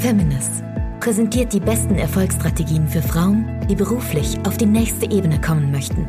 [0.00, 0.64] Feminist
[0.98, 6.08] präsentiert die besten Erfolgsstrategien für Frauen, die beruflich auf die nächste Ebene kommen möchten.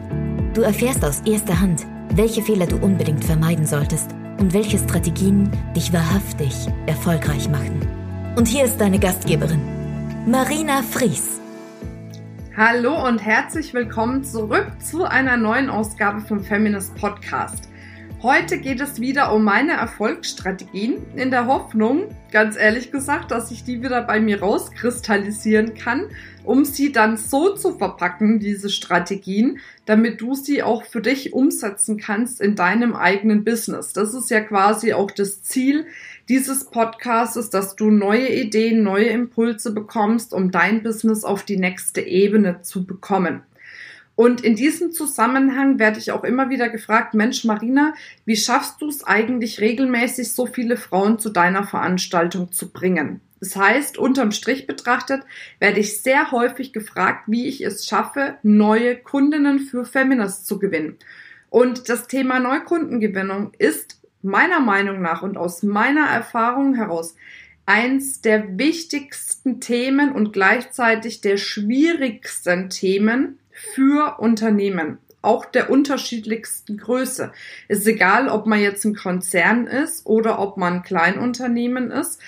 [0.54, 1.86] Du erfährst aus erster Hand,
[2.16, 6.54] welche Fehler du unbedingt vermeiden solltest und welche Strategien dich wahrhaftig
[6.86, 7.86] erfolgreich machen.
[8.38, 9.62] Und hier ist deine Gastgeberin,
[10.26, 11.42] Marina Fries.
[12.56, 17.71] Hallo und herzlich willkommen zurück zu einer neuen Ausgabe vom Feminist Podcast.
[18.24, 23.64] Heute geht es wieder um meine Erfolgsstrategien in der Hoffnung, ganz ehrlich gesagt, dass ich
[23.64, 26.06] die wieder bei mir rauskristallisieren kann,
[26.44, 29.58] um sie dann so zu verpacken, diese Strategien,
[29.88, 33.92] damit du sie auch für dich umsetzen kannst in deinem eigenen Business.
[33.92, 35.88] Das ist ja quasi auch das Ziel
[36.30, 42.02] dieses Podcasts, dass du neue Ideen, neue Impulse bekommst, um dein Business auf die nächste
[42.02, 43.42] Ebene zu bekommen.
[44.16, 47.94] Und in diesem Zusammenhang werde ich auch immer wieder gefragt, Mensch, Marina,
[48.26, 53.22] wie schaffst du es eigentlich regelmäßig, so viele Frauen zu deiner Veranstaltung zu bringen?
[53.40, 55.24] Das heißt, unterm Strich betrachtet
[55.60, 60.98] werde ich sehr häufig gefragt, wie ich es schaffe, neue Kundinnen für Feminist zu gewinnen.
[61.50, 67.16] Und das Thema Neukundengewinnung ist meiner Meinung nach und aus meiner Erfahrung heraus
[67.66, 73.40] eins der wichtigsten Themen und gleichzeitig der schwierigsten Themen
[73.74, 77.32] für Unternehmen auch der unterschiedlichsten Größe.
[77.68, 82.20] Ist egal, ob man jetzt ein Konzern ist oder ob man ein Kleinunternehmen ist.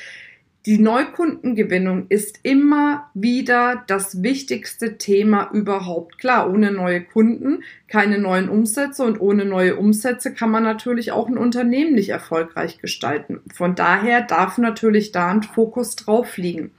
[0.66, 6.18] Die Neukundengewinnung ist immer wieder das wichtigste Thema überhaupt.
[6.20, 11.28] Klar, ohne neue Kunden keine neuen Umsätze und ohne neue Umsätze kann man natürlich auch
[11.28, 13.42] ein Unternehmen nicht erfolgreich gestalten.
[13.54, 16.72] Von daher darf natürlich da ein Fokus drauf liegen.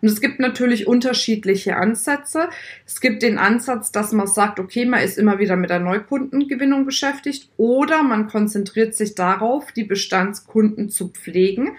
[0.00, 2.48] Und es gibt natürlich unterschiedliche Ansätze.
[2.86, 6.86] Es gibt den Ansatz, dass man sagt, okay, man ist immer wieder mit der Neukundengewinnung
[6.86, 11.72] beschäftigt oder man konzentriert sich darauf, die Bestandskunden zu pflegen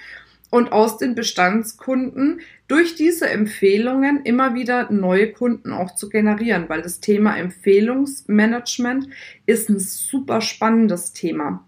[0.53, 6.83] und aus den Bestandskunden durch diese Empfehlungen immer wieder neue Kunden auch zu generieren, weil
[6.83, 9.07] das Thema Empfehlungsmanagement
[9.47, 11.65] ist ein super spannendes Thema.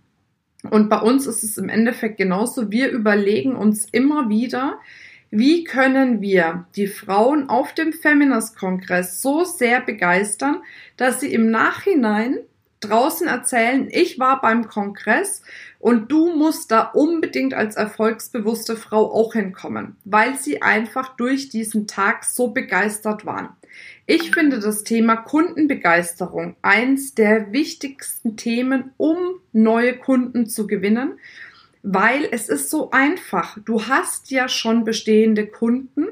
[0.70, 2.70] Und bei uns ist es im Endeffekt genauso.
[2.70, 4.80] Wir überlegen uns immer wieder,
[5.32, 10.62] wie können wir die Frauen auf dem Feminist-Kongress so sehr begeistern,
[10.96, 12.38] dass sie im Nachhinein
[12.88, 15.41] draußen erzählen, ich war beim Kongress
[15.79, 21.88] und du musst da unbedingt als erfolgsbewusste Frau auch hinkommen, weil sie einfach durch diesen
[21.88, 23.50] Tag so begeistert waren.
[24.06, 29.17] Ich finde das Thema Kundenbegeisterung eins der wichtigsten Themen, um
[29.52, 31.19] neue Kunden zu gewinnen,
[31.84, 33.57] weil es ist so einfach.
[33.63, 36.07] Du hast ja schon bestehende Kunden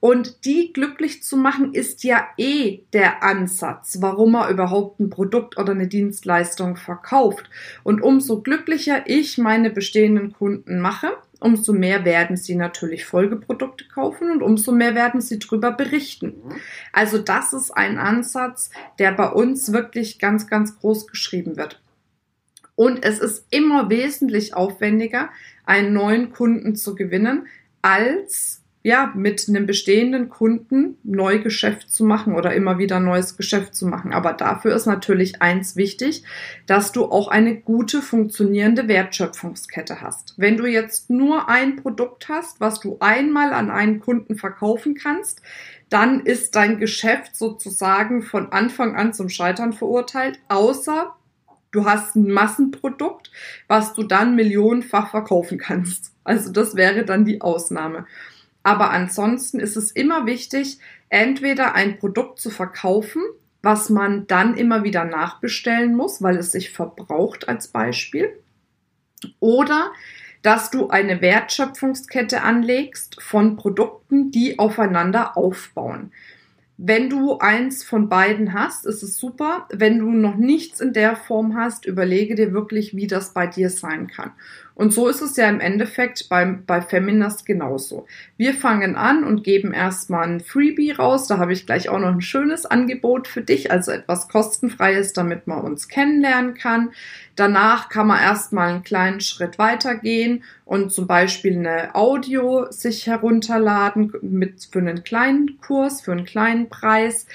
[0.00, 5.58] und die glücklich zu machen, ist ja eh der Ansatz, warum er überhaupt ein Produkt
[5.58, 7.50] oder eine Dienstleistung verkauft.
[7.84, 14.30] Und umso glücklicher ich meine bestehenden Kunden mache, umso mehr werden sie natürlich Folgeprodukte kaufen
[14.30, 16.34] und umso mehr werden sie darüber berichten.
[16.92, 21.80] Also das ist ein Ansatz, der bei uns wirklich ganz, ganz groß geschrieben wird.
[22.74, 25.28] Und es ist immer wesentlich aufwendiger,
[25.66, 27.46] einen neuen Kunden zu gewinnen,
[27.82, 33.74] als ja, mit einem bestehenden Kunden neu Geschäft zu machen oder immer wieder neues Geschäft
[33.74, 34.14] zu machen.
[34.14, 36.24] Aber dafür ist natürlich eins wichtig,
[36.66, 40.32] dass du auch eine gute funktionierende Wertschöpfungskette hast.
[40.38, 45.42] Wenn du jetzt nur ein Produkt hast, was du einmal an einen Kunden verkaufen kannst,
[45.90, 51.14] dann ist dein Geschäft sozusagen von Anfang an zum Scheitern verurteilt, außer
[51.70, 53.30] du hast ein Massenprodukt,
[53.68, 56.12] was du dann millionenfach verkaufen kannst.
[56.24, 58.06] Also das wäre dann die Ausnahme.
[58.62, 60.78] Aber ansonsten ist es immer wichtig,
[61.08, 63.22] entweder ein Produkt zu verkaufen,
[63.62, 68.38] was man dann immer wieder nachbestellen muss, weil es sich verbraucht als Beispiel,
[69.38, 69.92] oder
[70.42, 76.12] dass du eine Wertschöpfungskette anlegst von Produkten, die aufeinander aufbauen.
[76.78, 79.68] Wenn du eins von beiden hast, ist es super.
[79.70, 83.68] Wenn du noch nichts in der Form hast, überlege dir wirklich, wie das bei dir
[83.68, 84.32] sein kann.
[84.80, 88.06] Und so ist es ja im Endeffekt beim, bei Feminist genauso.
[88.38, 91.26] Wir fangen an und geben erstmal ein Freebie raus.
[91.26, 95.46] Da habe ich gleich auch noch ein schönes Angebot für dich, also etwas kostenfreies, damit
[95.46, 96.92] man uns kennenlernen kann.
[97.36, 104.14] Danach kann man erstmal einen kleinen Schritt weitergehen und zum Beispiel eine Audio sich herunterladen
[104.22, 107.26] mit, für einen kleinen Kurs, für einen kleinen Preis.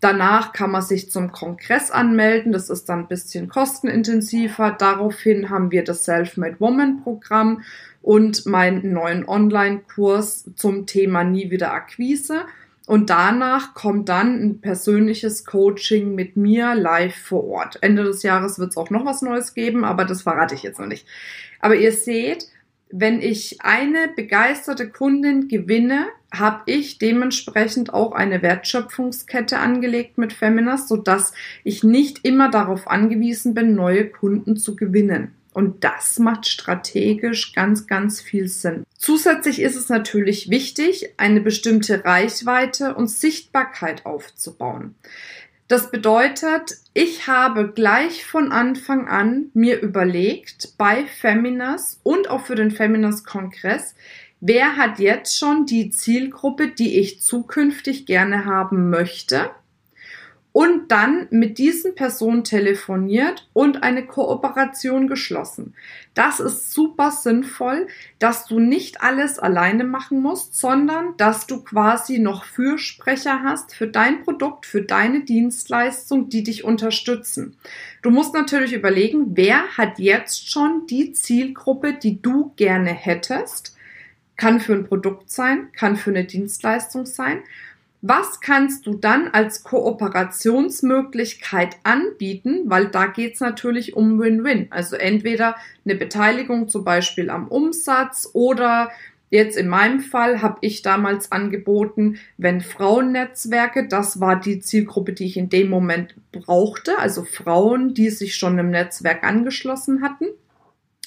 [0.00, 2.52] Danach kann man sich zum Kongress anmelden.
[2.52, 4.74] Das ist dann ein bisschen kostenintensiver.
[4.78, 7.62] Daraufhin haben wir das Self-Made Woman Programm
[8.00, 12.46] und meinen neuen Online-Kurs zum Thema Nie wieder Akquise.
[12.86, 17.78] Und danach kommt dann ein persönliches Coaching mit mir live vor Ort.
[17.82, 20.80] Ende des Jahres wird es auch noch was Neues geben, aber das verrate ich jetzt
[20.80, 21.06] noch nicht.
[21.60, 22.48] Aber ihr seht,
[22.90, 30.88] wenn ich eine begeisterte Kundin gewinne, habe ich dementsprechend auch eine Wertschöpfungskette angelegt mit Feminist,
[30.88, 31.32] sodass
[31.64, 35.34] ich nicht immer darauf angewiesen bin, neue Kunden zu gewinnen.
[35.52, 38.84] Und das macht strategisch ganz, ganz viel Sinn.
[38.96, 44.94] Zusätzlich ist es natürlich wichtig, eine bestimmte Reichweite und Sichtbarkeit aufzubauen.
[45.66, 52.56] Das bedeutet, ich habe gleich von Anfang an mir überlegt, bei Feminas und auch für
[52.56, 53.94] den Feminas Kongress,
[54.40, 59.50] wer hat jetzt schon die Zielgruppe, die ich zukünftig gerne haben möchte
[60.52, 65.74] und dann mit diesen Personen telefoniert und eine Kooperation geschlossen.
[66.14, 67.86] Das ist super sinnvoll,
[68.18, 73.86] dass du nicht alles alleine machen musst, sondern dass du quasi noch Fürsprecher hast für
[73.86, 77.56] dein Produkt, für deine Dienstleistung, die dich unterstützen.
[78.02, 83.76] Du musst natürlich überlegen, wer hat jetzt schon die Zielgruppe, die du gerne hättest.
[84.40, 87.42] Kann für ein Produkt sein, kann für eine Dienstleistung sein
[88.02, 92.62] was kannst du dann als Kooperationsmöglichkeit anbieten?
[92.64, 94.68] Weil da geht's natürlich um Win-Win.
[94.70, 98.90] Also entweder eine Beteiligung zum Beispiel am Umsatz oder
[99.32, 105.26] Jetzt in meinem Fall habe ich damals angeboten, wenn Frauennetzwerke, das war die Zielgruppe, die
[105.26, 110.24] ich in dem Moment brauchte, also Frauen, die sich schon im Netzwerk angeschlossen hatten.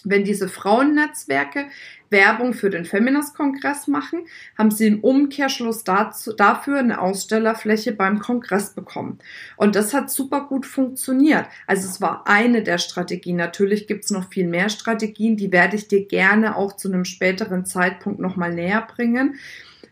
[0.04, 1.68] Wenn diese Frauennetzwerke
[2.14, 4.26] Werbung für den Feminist-Kongress machen,
[4.58, 9.20] haben sie im Umkehrschluss dazu, dafür eine Ausstellerfläche beim Kongress bekommen.
[9.58, 11.48] Und das hat super gut funktioniert.
[11.68, 13.36] Also es war eine der Strategien.
[13.36, 17.04] Natürlich gibt es noch viel mehr Strategien, die werde ich dir gerne auch zu einem
[17.04, 19.36] späteren Zeitpunkt nochmal näher bringen.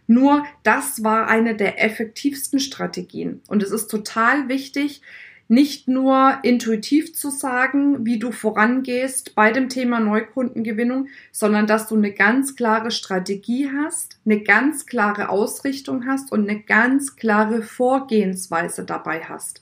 [0.08, 3.42] Nur das war eine der effektivsten Strategien.
[3.48, 5.02] Und es ist total wichtig,
[5.52, 11.98] nicht nur intuitiv zu sagen, wie du vorangehst bei dem Thema Neukundengewinnung, sondern dass du
[11.98, 18.86] eine ganz klare Strategie hast, eine ganz klare Ausrichtung hast und eine ganz klare Vorgehensweise
[18.86, 19.62] dabei hast.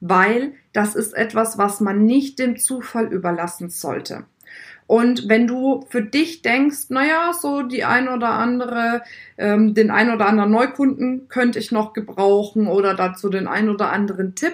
[0.00, 4.26] Weil das ist etwas, was man nicht dem Zufall überlassen sollte.
[4.86, 9.00] Und wenn du für dich denkst, naja, so die ein oder andere,
[9.38, 13.90] ähm, den ein oder anderen Neukunden könnte ich noch gebrauchen oder dazu den ein oder
[13.90, 14.52] anderen Tipp,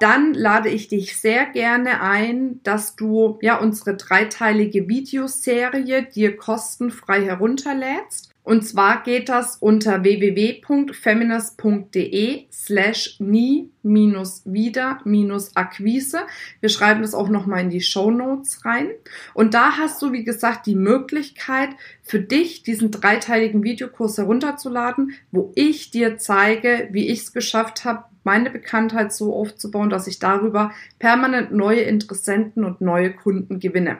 [0.00, 7.24] dann lade ich dich sehr gerne ein, dass du ja unsere dreiteilige Videoserie dir kostenfrei
[7.24, 8.34] herunterlädst.
[8.44, 16.18] Und zwar geht das unter www.feminist.de slash nie-wieder-akquise.
[16.60, 18.90] Wir schreiben das auch nochmal in die Show Notes rein.
[19.32, 21.70] Und da hast du, wie gesagt, die Möglichkeit
[22.02, 28.04] für dich, diesen dreiteiligen Videokurs herunterzuladen, wo ich dir zeige, wie ich es geschafft habe,
[28.24, 33.98] meine Bekanntheit so aufzubauen, dass ich darüber permanent neue Interessenten und neue Kunden gewinne.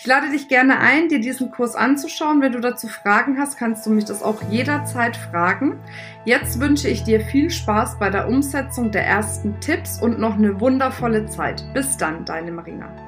[0.00, 2.40] Ich lade dich gerne ein, dir diesen Kurs anzuschauen.
[2.40, 5.76] Wenn du dazu Fragen hast, kannst du mich das auch jederzeit fragen.
[6.24, 10.60] Jetzt wünsche ich dir viel Spaß bei der Umsetzung der ersten Tipps und noch eine
[10.60, 11.64] wundervolle Zeit.
[11.74, 13.07] Bis dann, deine Marina.